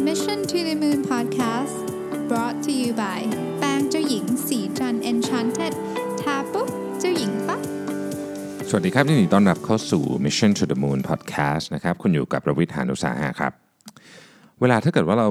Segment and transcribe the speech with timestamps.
[0.00, 1.86] Mission to the Moon Podcast
[2.28, 3.20] brought to you by
[3.58, 5.74] แปรงเจ้าหญิงสีจัน Enchanted
[6.20, 6.68] ทาปุ๊บ
[7.00, 7.60] เจ้าหญิงปั๊บ
[8.68, 13.52] สวัสดีครับยินดีต้อนรับเข้าสู่ Mission to the Moon Podcast นะครับคุณอยู่กับประวิทยานุสาหะครับ
[14.60, 15.28] เวลาถ้าเกิดว่าเรา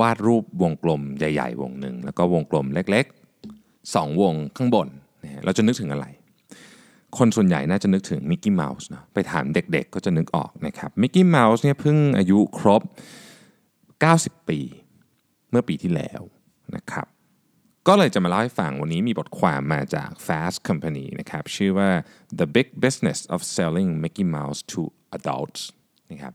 [0.00, 4.88] วาดรูปวงกลมใหญ่ ๆ วงหนึ่งแล้วก็วงกลมเล็กๆสองวงข้างบน
[5.44, 6.06] เราจะนึกถึงอะไร
[7.18, 12.82] คนส่วนใหญ่น่าจะนึกถึงมิกกี้เมาส์นะไปถามเด็กๆก็จะนึกออกนะครับมิกกี้เมาส์เนี่ยเพิ่งอายุครบ
[14.04, 14.60] 90 ปี
[15.50, 16.22] เมื่อปีที่แล้ว
[16.76, 17.06] นะครับ
[17.88, 21.90] ก็เลยจะมาเล่าให้ฟังวันนี้มีบทความมาจาก Fast Company นะครับชื่อว่า
[22.38, 24.82] The Big Business of Selling Mickey Mouse to
[25.18, 25.60] Adults
[26.10, 26.32] นะครับ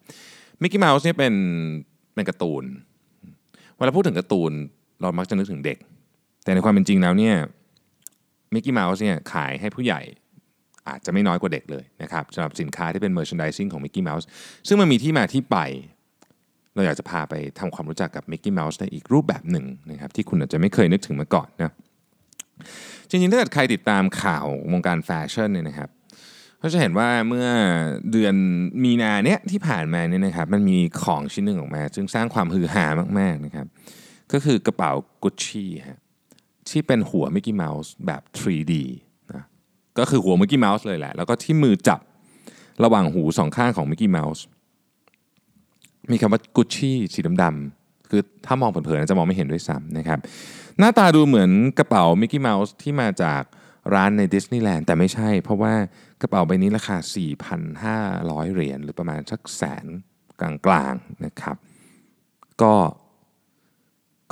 [0.62, 1.34] Mickey Mouse เนี่ยเป็น
[2.14, 2.64] เป็นการ์ตูน
[3.76, 4.52] เวลาพูดถึงการ์ตูน
[5.02, 5.78] เรามักจะนึกถึงเด็ก
[6.44, 7.36] แต่ในความเป็นจริงแล้วเนี่ย
[8.54, 10.02] Mickey Mouse เนี่ยขายให้ผู้ใหญ่
[10.88, 14.26] อาจจะไม่น้อยกว่าเด็กเลยนะครับสำหรับสินค้าที่เป็น merchandising ของ Mickey Mouse
[14.68, 15.58] ซึ่งมันมีที่มาที่ไป
[16.76, 21.74] เราอยากจะพาไปทำความรู้จักกับ Mickey Mouse ในอีกรูปแบบหนึ่งนะครับที่คุณอาจจะไม่เคยนึกถึงมาก่อนนะ
[23.10, 25.90] จริงๆถ้าเกิดใครติดตามข่าววงการแฟชั่นเนี่ยนะครับ
[26.62, 27.48] ก็จะเห็นว่าเมื่อ
[28.12, 28.36] เดือน
[28.84, 32.86] มีนาเนี้ยที่ผ่านมาเนี่ยนะครับมันมีของชิ้นหนึ่งออกมา ซึ่งสร้างความฮือฮา
[33.20, 33.68] มากๆนะครับ
[34.32, 34.92] ก็คือกระเป๋า
[35.24, 36.00] กุชชี่ฮะ
[36.70, 38.74] ที่เป็นหัว Mickey Mouse แบบ 3D
[39.34, 39.44] นะ
[39.98, 42.00] ก็คือหัว Mickey Mouse เลยแหละ แล้วก็ที่มือจับ
[42.84, 44.61] ระหว่างหูสองข้างของ Mickey Mouse มี
[46.12, 50.20] มีคำว่ากุชชี่สีดำๆคือถ้ามองเผินๆจะมองไม่เห็นด้วยซ้ำนะครับ
[50.80, 53.42] หน้าตาดูเหมือนกระเป๋ามิกกี้เมาส์ที่มาจาก
[53.94, 55.74] ร้านในดิสนีย์แลนด์แต่ไม่ใช่ เพราะว่า
[56.22, 56.98] กระเป๋าใบนี้ราคา
[57.80, 59.86] 4,500 เหรียญหรือประมาณสักแสน
[60.40, 61.56] กลางๆนะครับ
[62.62, 62.74] ก็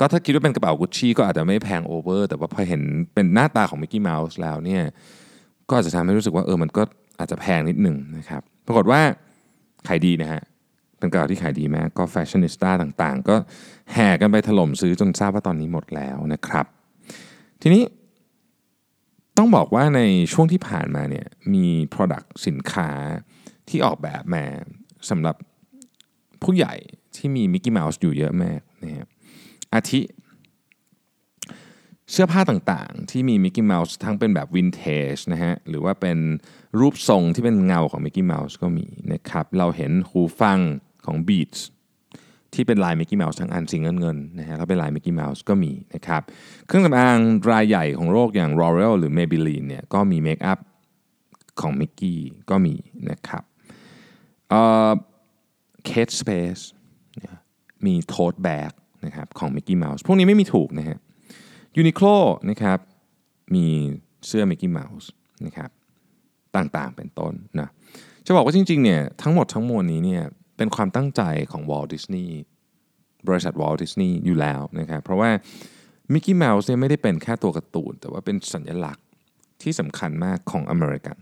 [0.02, 2.82] ็ถ้าคิดว่าเป็นกระเป๋ากุชชี่ก็อาจจะไม่แพง over แต่ว่าพอเห็น
[3.14, 4.82] เป็นหน้าตาของมิกกี้เมาส์แล้วเนี่ย
[5.68, 6.82] ก็อาจจะทำให้รู้สึกว่าเออมันก็
[7.18, 9.00] อาจจะแพงนิดหนึ่งนะครับ ปรากฏว่า
[9.88, 10.42] ขายดีนะฮะ
[11.00, 13.36] เป็นกระเป๋าที่ขายดีมากก็ fashionista ต่างๆ ก็
[13.92, 16.66] แห่กันไปถล่มซื้อจนทราบว่าตอนนี้หมดแล้วนะครับ
[17.62, 17.82] ทีนี้
[19.36, 20.00] ต้องบอกว่าใน
[20.32, 22.90] ช่วงที่ผ่านมาเนี่ยมี product สินค้า
[23.68, 24.44] ที่ออกแบบมา
[25.10, 25.36] สำหรับ
[26.42, 26.74] ผู้ใหญ่
[27.16, 29.08] ที่มีมิกกี้เมาส์อยู่เยอะมากนะครับ
[29.74, 30.00] อาทิ
[32.12, 34.82] เสื้อผ้าต่างๆ ที่มีมิกกี้เมาส์ทั้งเป็นแบบวินเท
[35.14, 36.18] จนะฮะหรือว่าเป็น
[36.78, 40.58] รูปทรงที่เป็นเงาของมิกกี้เมาส์ก็มีนะครับ เราเห็นหูฟัง
[41.06, 41.60] ของ Beats
[42.54, 46.22] ที่เป็นลายมิกกี้เมาส์ทั้งอันสีเงินเงินนะฮะแล้วเป็นลายมิกกี้เมาส์ก็มีนะครับ
[46.66, 47.18] เครื่องสำอาง
[47.52, 50.58] รายใหญ่ของโลกอย่าง L'Oreal หรือ Maybelline เนี่ยก็มี makeup
[51.60, 52.74] ของมิกกี้ก็มี
[53.10, 53.42] นะครับ
[54.48, 54.90] เอ่อ
[55.88, 56.62] Kate Spade
[57.16, 57.36] เนี่ย
[57.86, 58.72] มีโท e แบ็ก
[59.04, 60.98] นะครับของมิกกี้เมาส์พวกนี้ไม่มีถูกนะฮะ
[61.76, 62.06] Uniqlo
[62.50, 62.78] นะครับ
[63.54, 63.66] มี
[64.26, 65.08] เสื้อมิกกี้เมาส์
[65.46, 65.70] นะครับ
[66.56, 67.68] ต่างๆเป็นต้นนะ
[68.26, 70.24] จะบอกว่าจริงๆเนี่ยทั้งหมดทั้งมวลนี้เนี่ย
[70.60, 71.22] เป็นความตั้งใจ
[71.52, 72.36] ของ Walt Disney
[73.28, 75.30] บริษัท Walt Disney อยู่แล้วนะครับเพราะว่า
[76.12, 79.04] มิกกี้เมาส์เนี่ยไม่ได้เป็นแค่ตัวการ์ตูน แต่ว่าเป็นสัญลักษณ์
[79.62, 81.16] ที่สำคัญมากของอเมริกัน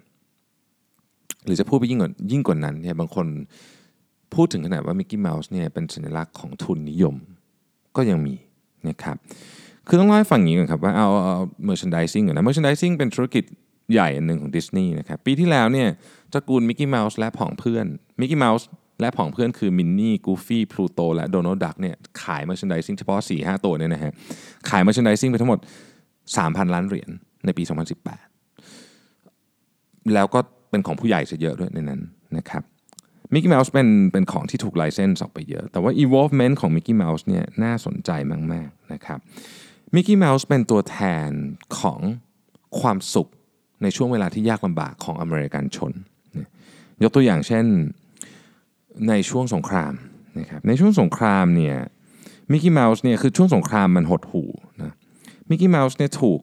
[1.44, 3.26] หรือจะพูดไปยิ่งกว่ายิ่งกว่านั้นเนี่ยบางคน
[4.34, 7.16] พูดถึงขนาดว่ามิกกี้เมาส์เนี่ยเป็นสัญลักษณ์ของทุนนิยม
[7.96, 8.34] ก็ยังมี
[8.88, 9.16] นะครับ
[9.88, 11.36] คือต้องเล่าให้ฟังอย่างนี้ก่อนครับว่าเอาเอา
[11.68, 13.44] merchandising ก่อนนะ merchandising เป็นธุรกิจ
[13.92, 15.88] ใหญ่อันหนึ่งของดิสนีย์นะครับปีที่แล้วเนี่ย
[16.32, 17.86] ตระกูลมิกกี้เมาส์และผองเพื่อน
[18.20, 18.68] มิกกี้เมาส์
[19.00, 24.12] และผองเพื่อนคือมินนี่กูฟี่พลูโตและโดนัลด์ดักเนี่ยขาย merchandising เฉพาะ 4-5 ตัวเนี่ยนะฮะ
[24.70, 25.58] ขาย merchandising ไปทั้งหมด
[26.16, 27.10] 3,000 ล้านเหรียญ
[27.44, 27.62] ในปี
[28.48, 30.38] 2018 แล้วก็
[30.70, 32.00] เป็นของผู้ใหญ่ซะเยอะด้วยในนั้น
[32.36, 32.62] นะครับ
[33.32, 38.10] มิกกี้เมาส์เป็นเป็นของที่ถูก license ออกไปเยอะ แต่ว่า evolvement ของมิกกี้เมาส์เนี่ยน่าสนใจ
[38.52, 39.18] มาก ๆ นะครับ
[39.94, 40.98] มิกกี้เมาส์เป็นตัวแท
[41.28, 41.30] น
[41.80, 42.00] ของ
[42.80, 43.28] ความสุข
[43.82, 45.92] ในช่วงเวลาที่ยากลำบากของอเมริกันชน
[47.02, 47.66] ยกตัวอย่างเช่น
[49.08, 49.92] ในช่วงสงคราม
[50.38, 51.76] นะครับในช่วงสงครามเนี่ย
[52.52, 54.50] มิกกี้เมาส์เนี่ยคือช่วงสงครามมันหดหู่
[54.82, 54.94] นะ
[55.48, 56.40] มิกกี้เมาส์เนี่ยถูก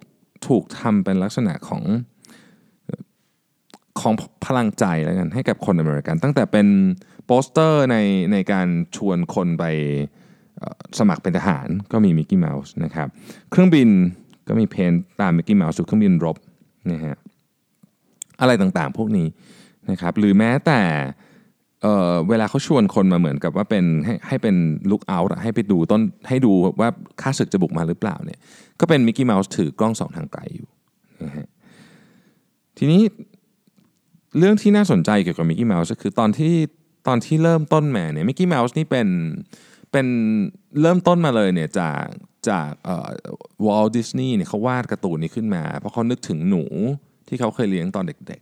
[0.48, 1.84] ถูกทำเป็นลักษณะของ
[4.00, 4.14] ของ
[4.46, 6.68] พลังใจแล้วกันให้กับคนอเมริกัน ตั้งแต่เป็น
[7.26, 7.98] โปสเตอร์ใน
[8.32, 9.64] ในการชวนคนไป
[11.00, 13.08] สมัครเป็นทหารก็มีมิกกี้เมาส์นะครับ
[13.52, 13.90] เครื่องบิน
[14.48, 16.38] ก็มี paint ตามมิกกี้เมาส์เครื่องบินรบ
[16.92, 17.16] นะฮะ
[18.42, 19.28] อะไรต่างๆพวกนี้
[19.92, 20.82] นะครับหรือแม้แต่
[21.86, 24.56] เออเวลาเขาชวนคนมาเหมือนกับว่าเป็นให้ให้เป็น
[24.92, 26.90] lookout ให้ไปดูต้นให้ดูว่า
[27.22, 28.40] ข้าศึกจะบุกมาหรือเปล่าเนี่ย
[28.80, 30.68] ก็เป็นมิกกี้เมาส์ถือกล้องสองทางไกลอยู่
[31.24, 31.48] นะฮะ
[32.78, 33.02] ทีนี้
[34.38, 36.54] เรื่องที่น่าสนใจเกี่ยวกับมิกกี้เมาส์ก็คือตอนที่
[37.08, 39.08] ตอนที่เริ่มต้นมาเนี่ยมิกกี้เมาส์นี่เป็น
[39.92, 40.08] เป็น
[40.82, 42.06] เริ่มต้นมาเลยเนี่ยจาก
[42.50, 42.72] จาก
[43.66, 46.64] วอลดิสนีย์เนี่ยเขาวาดการ์ตูนนี้ขึ้นมา เพราะเขานึกถึงหนู
[47.28, 48.42] ที่เขาเคยเลี้ยงตอนเด็ก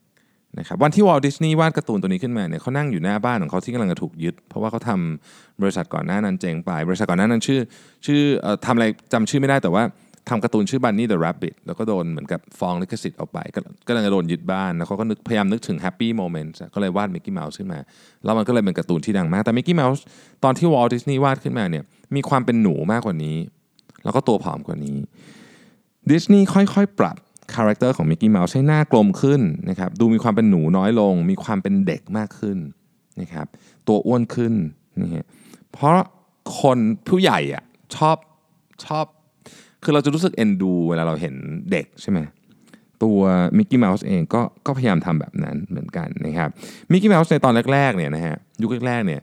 [0.59, 7.59] นะครับวันที่วอลดิสนีย์วาดการ์ตูนตัวนี้ขึ้นมาเนี่ยเขานั่งอยู่หน้าบ้านของเขาที่กำลังจะถูกยึด เพราะว่าเขาทำบริษัทก่อนหน้านั้นเจ๊งไป บริษัทก่อนหน้านั้นชื่อ
[8.05, 9.83] ชื่อเอ่อทำอะไรจำชื่อไม่ได้แต่ว่า
[10.29, 17.79] ทำการ์ตูนชื่อ Bunny the Rabbit แล้วก็โดนเหมือนกับฟ้องลิขสิทธิ์เอาไปก็ก็เลยโดนยึดบ้าน แล้วเขาก็นึกพยายามนึกถึง Happy Moments อะก็เลยวาดมิกกี้เมาส์ขึ้นมา
[18.23, 20.03] แล้วมันก็เลยเป็นการ์ตูนที่ดังมาก แต่มิกกี้เมาส์
[20.43, 21.83] ตอนที่วอลดิสนีย์วาดขึ้นมาเนี่ย
[22.15, 23.37] มีความเป็นหนูมากกว่านี้
[24.03, 24.97] แล้วก็ตัวผอมกว่านี้
[26.11, 27.17] ดิสนีย์ค่อยๆ ปรับ
[27.53, 32.57] character ของมิกกี้เมาส์ให้หน้ากลมขึ้นนะครับดูมีความเป็นหนูน้อยลง มีความเป็นเด็กมากขึ้น
[33.21, 33.47] นะครับ
[33.87, 34.53] ตัวอ้วนขึ้น
[34.99, 35.27] นี่ฮะ
[35.71, 35.97] เพราะ
[36.61, 37.63] คนผู้ใหญ่อะ
[37.95, 38.17] ชอบ
[38.85, 39.05] ชอบ
[39.83, 41.35] คือเราจะรู้สึกเอ็นดู เวลาเราเห็น
[41.71, 42.19] เด็กใช่ไหม
[43.03, 43.19] ตัว
[43.57, 46.49] มิกกี้เมาส์เองก็ก็พยายามทำแบบนั้นเหมือนกันนะครับ
[46.91, 49.21] มิกกี้เมาส์ในตอนแรกๆเนี่ยนะฮะยุคแรกๆเนี่ย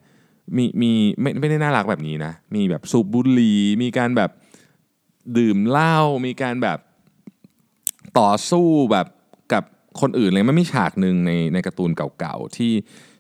[0.57, 4.31] มีมีไม่ไม่ได้น่ารักแบบนี้นะ มีแบบสูบบุหรี่มีการแบบ
[5.39, 5.97] ดื่มเหล้า
[6.27, 6.79] มีการแบบ
[8.19, 9.07] ต่อสู้แบบ
[9.53, 9.65] กับ
[10.01, 12.73] คนอื่นเลยมันมีฉากหนึ่งในในการ์ตูนเก่าๆ ที่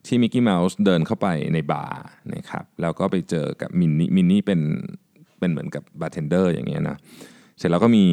[0.06, 2.02] ที่มิกกี้เมาส์เดินเข้าไปในบาร์
[2.34, 4.60] นะครับแล้วก็ไปเจอกับมินนี่มินนี่เป็น
[5.38, 6.96] เป็นเหมือนกับบาร์เทนเดอร์อย่างเงี้ยนะ
[7.58, 8.04] เสร็จแล้วก็มี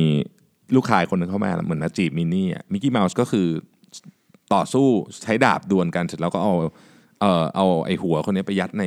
[0.75, 3.47] ผู้ชายคนหนึ่งเข้ามาเหมือนมาจีบมินนี่อะมิกกี้เมาส์ก็คือ
[4.53, 4.87] ต่อสู้
[5.23, 6.53] ใช้ดาบดวลกันเสร็จแล้วก็เอา
[7.21, 8.83] เอ่อเอาไอ้หัวคนนี้ไปยัดใน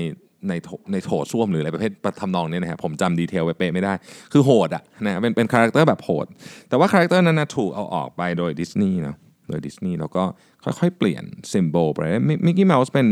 [0.49, 3.93] ในโถในโถส้วมหรืออะไรประเภททำนองเนี้ยนะครับผมจำ detail ไปเป๊ะไม่ได้
[4.33, 6.27] คือโหดอะนะเป็นเป็น character แบบโหด
[6.69, 9.17] แต่ว่า character นั้นนะถูกเอาออกไปโดยดิสนีย์เนาะ
[9.49, 10.25] โดยดิสนีย์แล้วก็
[10.65, 12.01] ค่อยๆ เปลี่ยน symbol ไป
[12.47, 13.09] มิกกี้เมาส์เป็น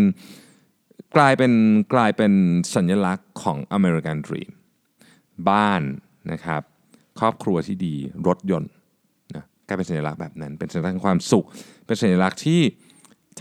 [1.16, 1.52] กลายเป็น
[1.94, 2.32] กลายเป็น
[2.74, 4.50] สัญลักษณ์ของ American Dream
[5.50, 5.82] บ้าน
[6.32, 6.62] นะครับ
[7.20, 7.94] ครอบครัวที่ดี
[8.26, 8.70] รถยนต์
[9.34, 11.46] นะกลายเป็นสัญลักษณ์แบบนั้น เป็นสัญลักษณ์แห่งความสุข
[11.86, 12.60] เป็นสัญลักษณ์ที่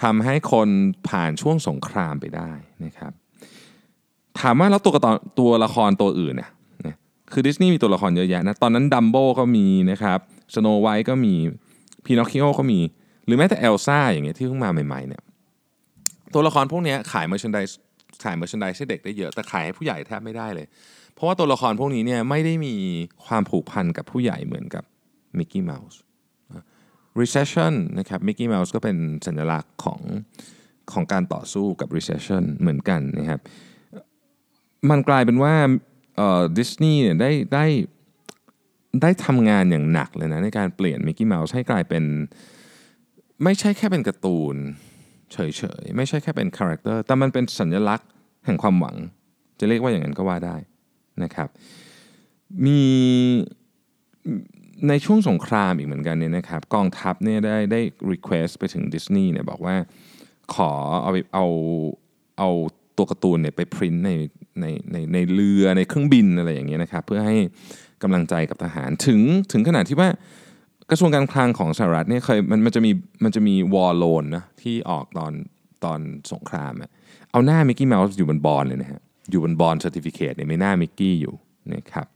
[0.02, 0.70] ทำให้คน
[1.10, 2.52] ผ่านช่วงสงครามไปได้
[2.86, 3.14] นะครับ
[4.42, 6.50] ถามว่าแล้วตัวการ์ตูนตัวละครตัวอื่นเนี่ย
[7.32, 10.20] คือดิสนีย์มีตัวละครเยอะแยะนะ ตอนนั้นดัมโบก็มีนะครับ
[10.56, 11.34] สโนไวท์ก็มี
[12.06, 12.80] พีนอคคิโอก็มี
[13.26, 15.24] หรือแม้แต่เอลซ่าอย่างเงี้ยที่เพิ่งมาใหม่ๆเนี่ย
[16.34, 17.72] ตัวละครพวกเนี้ยขายเมอร์ช n นดิส
[18.24, 20.66] ขายเมอร์ช n นดิสให้เด็กได้เยอะแต่ขายให้ผู้ใหญ่แทบไม่ได้เลย
[21.14, 22.76] เพราะว่าตัวละครพวกนี้เนี่ยไม่ได้มี
[23.26, 24.84] ความผูกพันกับผู้ใหญ่เหมือนกับ
[25.38, 26.00] มิกกี้เมาส์
[27.20, 30.02] recession นะครับมิกกี้เมาส์ก็เป็นสัญลักษณ์ของ
[30.92, 33.40] ของการต่อสู้กับ recession เหมือนกันนะครับ
[34.90, 35.54] มันกลายเป็นว่า
[36.58, 37.66] ดิสนีย์เนี่ยได้ได้
[39.02, 42.04] ได้ทำงานอย่างหนักเลยนะในการเปลี่ยนมิกกี้เมาส์ให้กลายเป็น
[43.44, 44.56] ไม่ใช่แค่เป็นการ์ตูน
[45.34, 45.38] เฉ
[45.82, 48.10] ยๆ ไม่ใช่แค่เป็น character แต่มันเป็นสัญลักษณ์
[48.46, 48.96] แห่งความหวัง
[49.60, 50.56] จะเรียกว่าอย่างนั้นก็ว่าได้
[51.24, 51.50] นะครับ
[52.66, 52.82] มี
[54.88, 57.82] ในช่วงสงครามอีกเหมือนกันเนี่ยนะครับกองทัพเนี่ยได้ได้
[58.12, 59.76] request ไปถึงดิสนีย์เนี่ยบอกว่า
[60.54, 60.72] ขอ
[61.04, 61.46] เอาเอา
[62.40, 62.50] เอา
[62.98, 64.12] ตัวการ์ตูนเนี่ยไปพรินใน
[64.62, 67.38] ในในในเรือในเครื่องบินอะไรอย่างเงี้ยนะครับเพื่อให้
[68.04, 69.20] กำลังใจกับทหารถึง
[69.52, 70.10] ถึงขนาดที่ว่า
[70.90, 72.92] กระทรวงการคลังของสหรัฐเนี่ยเคยมันมันจะมี
[73.24, 75.34] มันจะมีวอลโลนนะที่ออกตอน
[75.86, 76.00] ตอน
[76.32, 76.90] สงครามอะ
[77.32, 79.02] เอาหน้ามิกกี้เมาส์อยู่บนบอลเลยนะฮะ
[79.32, 81.34] อยู่บน bond certificate เนี่ยมีหน้ามิกกี้อยู่
[81.74, 82.08] นะครับ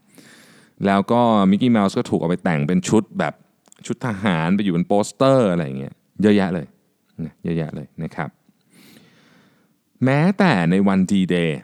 [0.85, 1.21] แล้วก็
[1.51, 3.33] มิกกี้เมาส์ก็ถูกเอาไปแต่งเป็นชุดแบบ
[3.85, 6.67] ชุดทหารไปอยู่บนโปสเตอร์อะไรอย่างเงี้ยเยอะแยะเลย
[7.25, 8.29] นะเยอะแยะเลยนะครับ
[10.05, 11.59] แม้แต่ในวันดีเดย์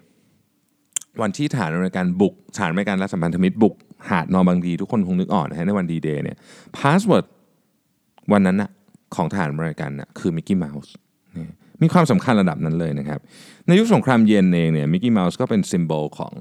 [1.21, 3.75] วันที่ทหารอเมริกันบุกทหารอเมริกันและสัมพันธมิตรบุก
[4.09, 6.37] หาดนอร์มังดีทุกคนคงนึกออกนะฮะในวันดีเดย์เนี่ย
[6.77, 7.25] password
[8.31, 8.69] วันนั้นนะ
[9.15, 10.93] ของทหารอเมริกันนะคือมิกกี้เมาส์
[11.81, 13.19] มีความสำคัญระดับนั้นเลยนะครับ
[13.67, 16.33] ในยุคสงครามเย็นเองเนี่ยมิกกี้เมาส์ก็เป็น symbol ของ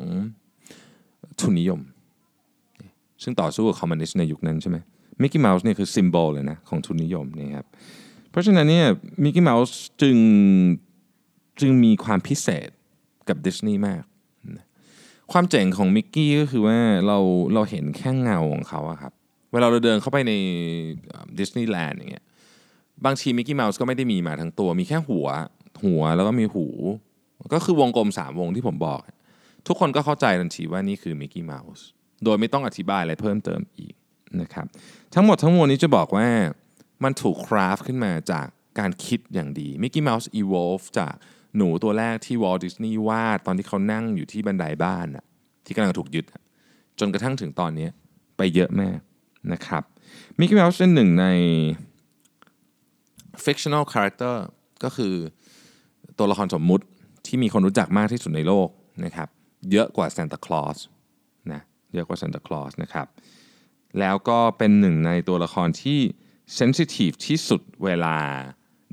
[1.40, 1.80] ทุนนิยม
[3.22, 4.76] ซึ่งต่อสู้กับคอมมิวนิสต์ในยุคนั้นใช่ไหม
[5.22, 7.66] มิกกี้เมาส์เนี่ยคือ symbol เลยนะของทุนนิยมนี่ครับ
[8.30, 8.86] เพราะฉะนั้นเนี่ย
[9.24, 10.16] มิกกี้เมาส์จึง
[11.60, 12.68] จึงมีความพิเศษ
[13.28, 14.02] กับดิสนีย์มาก
[15.32, 17.18] ความเจ๋งของมิกกี้ก็คือว่าเรา
[17.54, 19.12] เราเห็นแค่เงาของเขาอะครับ
[19.52, 20.32] เวลาเราเดินเข้าไปใน
[21.38, 22.24] ดิสนีย์แลนด์อย่างเงี้ย
[23.04, 25.26] บางทีมิกกี้เมาส์ก็ไม่ได้มีมาทั้งตัว มีแค่หัว
[25.84, 26.66] หัวแล้วก็มีหู
[27.54, 29.00] ก็คือวงกลมสามวงที่ผมบอก
[29.66, 31.84] ทุกคนก็เข้าใจทันทีว่านี่คือมิกกี้เมาส์
[32.24, 33.94] โดยไม่ต้องอธิบายอะไรเพิ่มเติมอีก
[34.40, 34.66] นะครับ
[35.14, 36.28] ทั้งหมดทั้งมวลนี้จะบอกว่า
[37.04, 38.46] มันถูก craft ขึ้นมาจาก
[38.78, 41.14] การคิดอย่างดีมิกกี้เมาส์ evolve จาก
[41.56, 45.24] หนูตัวแรกที่วอลดิสนีย์วาดตอนที่เขานั่งอยู่ที่บันไดบ้านอะ
[45.66, 46.24] ที่กำลังถูกยึด
[46.98, 47.88] จนกระทั่งถึงตอนนี้
[48.36, 48.98] ไปเยอะแมาก
[49.52, 49.82] นะครับ
[50.38, 51.26] มิกกี้เมาส์เป็นหนึ่งใน
[53.44, 54.36] fictional character
[54.84, 55.14] ก็คือ
[56.18, 56.84] ตัวละครสมมุติ
[57.26, 58.68] ที่มีคนรู้จักมากที่สุดในโลก
[59.04, 59.28] นะครับ
[59.72, 60.78] เยอะกว่า Santa Claus
[61.52, 61.60] นะ
[61.94, 63.06] เยอะกว่า Santa Claus นะครับ
[63.98, 66.00] แล้วก็เป็นหนึ่งในตัวละครที่
[66.58, 68.16] sensitive ที่สุดเวลา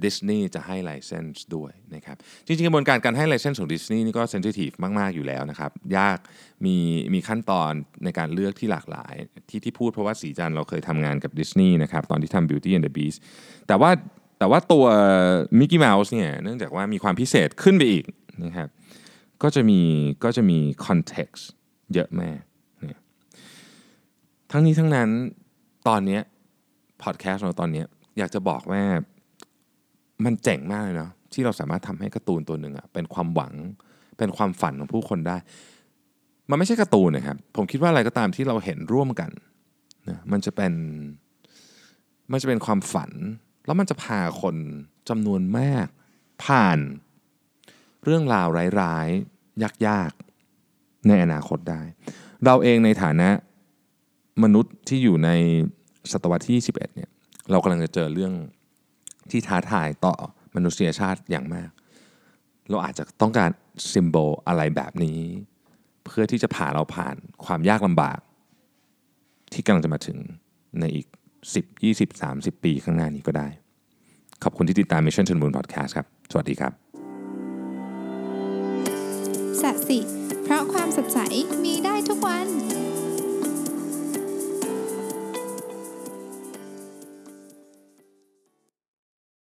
[0.03, 6.17] ดิสนีย์จะให้ไลเซนส์ด้วยนะครับจริงๆกระบวนการการให้ license ของดิสนีย์นี่ก็ sensitive มาก ๆ อยู่แล้วนะครับ ยาก
[6.65, 6.75] มี
[7.13, 7.71] มีขั้นตอน
[8.03, 9.13] ในการเลือกที่หลากหลาย
[9.49, 13.17] ที่ที่พูดเพราะว่าศรีจันทร์เราเคยทำงานกับดิสนีย์นะครับตอนที่ทำ Beauty and the Beast
[13.67, 13.91] แต่ว่า
[14.39, 14.85] แต่ว่าตัว
[15.59, 18.05] มิกกี้เมาส์เนี่ยเนื่องจากว่ามีความพิเศษขึ้นไปอีก
[18.43, 18.67] นะครับ
[19.43, 19.79] ก็จะมี
[20.23, 21.45] ก็จะมี context
[21.93, 22.31] เยอะแต่
[24.51, 25.09] ทั้งนี้ทั้งนั้น
[25.87, 26.19] ตอนนี้
[27.03, 27.83] พอดแคสต์เราตอนนี้
[28.17, 28.83] อยากจะบอกว่า
[30.25, 33.53] มันเจ๋งมากเลยเนาะที่เราสามารถทำให้การ์ตูนตัวหนึ่งอะเป็นความหวัง
[34.17, 35.37] เป็นความฝันของผู้คนได้
[36.49, 39.31] มันไม่ใช่การ์ตูนนะครับ ผมคิดว่าอะไรก็ตามที่เราเห็นร่วมกัน
[40.09, 40.73] นะมันจะเป็น
[42.31, 43.11] มันจะเป็นความฝัน
[43.65, 44.55] แล้วมันจะพาคน
[45.09, 45.87] จำนวนมาก
[46.43, 46.79] ผ่าน
[48.03, 48.47] เรื่องราว
[48.81, 51.81] ร้ายๆยากๆ ในอนาคตได้
[52.45, 53.29] เราเองในฐานะ
[54.43, 55.29] มนุษย์ที่อยู่ใน
[56.11, 57.09] ศตวรรษที่ 21เนี่ย
[57.51, 58.33] เรากำลังจะเจอเรื่อง
[59.31, 60.15] ที่ท้าทายต่อ
[60.55, 61.69] มนุษยชาติอย่างมาก
[62.69, 63.49] เราอาจจะต้องการ
[63.91, 65.19] ซิมโบลอะไรแบบนี้
[66.05, 67.15] เพื่อที่จะพาเราผ่าน
[67.45, 68.19] ความยากลำบาก
[69.53, 70.17] ที่กำลังจะมาถึง
[70.79, 71.07] ในอีก
[71.47, 73.47] 10 20 30 ปีข้างหน้านี้ก็ได้
[74.43, 76.71] ขอบคุณที่ติดตาม Mission to the Moon Podcast ครับ สวัสดีครับ
[79.61, 79.99] สัสิ
[80.43, 81.19] เพราะความสดใส
[81.63, 82.47] มีได้ทุกวัน